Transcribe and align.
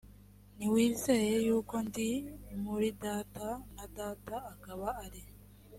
ntiwizeye 0.55 1.33
yuko 1.47 1.75
ndi 1.87 2.09
muri 2.63 2.87
data 3.03 3.47
na 3.75 3.85
data 3.97 4.35
akaba 4.53 4.87
ari 5.05 5.21